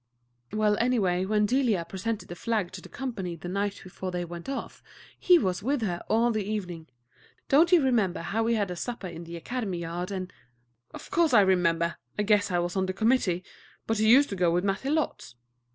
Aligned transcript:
"Well, 0.51 0.75
anyway, 0.79 1.25
when 1.25 1.45
Delia 1.45 1.85
presented 1.87 2.27
the 2.29 2.35
flag 2.35 2.71
to 2.71 2.81
the 2.81 2.89
company 2.89 3.35
the 3.35 3.47
night 3.47 3.81
before 3.83 4.09
they 4.09 4.25
went 4.25 4.49
off, 4.49 4.81
he 5.19 5.37
was 5.37 5.61
with 5.61 5.83
her 5.83 6.01
all 6.09 6.31
the 6.31 6.43
evening. 6.43 6.87
Don't 7.49 7.71
you 7.71 7.83
remember 7.83 8.21
how 8.21 8.41
we 8.43 8.55
had 8.55 8.71
a 8.71 8.75
supper 8.75 9.05
in 9.05 9.25
the 9.25 9.37
Academy 9.37 9.77
yard, 9.77 10.09
and" 10.09 10.33
"Of 10.95 11.11
course 11.11 11.35
I 11.35 11.41
remember. 11.41 11.97
I 12.17 12.23
guess 12.23 12.49
I 12.49 12.57
was 12.57 12.75
on 12.75 12.87
the 12.87 12.93
committee; 12.93 13.43
but 13.85 13.99
he 13.99 14.09
used 14.09 14.29
to 14.29 14.35
go 14.35 14.49
with 14.49 14.63
Mattie 14.63 14.89
lots." 14.89 15.35